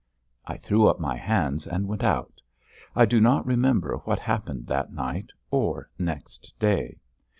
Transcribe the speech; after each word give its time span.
I 0.47 0.57
threw 0.57 0.87
up 0.87 0.99
my 0.99 1.15
hands 1.15 1.67
and 1.67 1.87
went 1.87 2.03
out; 2.03 2.41
I 2.95 3.05
do 3.05 3.21
not 3.21 3.45
remember 3.45 3.97
what 3.97 4.17
happened 4.17 4.65
that 4.65 4.91
night 4.91 5.29
or 5.51 5.91
next 5.99 6.55
day. 6.57 6.97